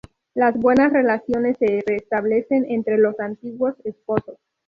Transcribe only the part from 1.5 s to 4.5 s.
se restablecen entre los antiguos esposos.